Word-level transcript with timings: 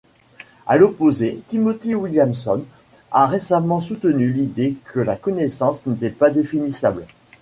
À 0.65 0.77
l'opposé, 0.79 1.43
Timothy 1.47 1.93
Williamson 1.93 2.63
a 3.11 3.27
récemment 3.27 3.79
soutenu 3.81 4.31
l'idée 4.31 4.75
que 4.85 4.99
la 4.99 5.15
connaissance 5.15 5.85
n'était 5.85 6.09
pas 6.09 6.31
définissable. 6.31 7.05